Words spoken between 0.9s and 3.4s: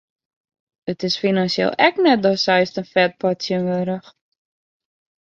It is finansjeel ek net datst seist in fetpot